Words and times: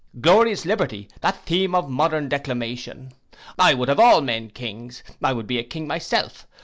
Glorious 0.19 0.65
liberty! 0.65 1.09
that 1.19 1.45
theme 1.45 1.75
of 1.75 1.87
modern 1.87 2.27
declamation. 2.27 3.11
I 3.59 3.75
would 3.75 3.87
have 3.87 3.99
all 3.99 4.21
men 4.21 4.49
kings. 4.49 5.03
I 5.23 5.31
would 5.31 5.45
be 5.45 5.59
a 5.59 5.63
king 5.63 5.85
myself. 5.85 6.47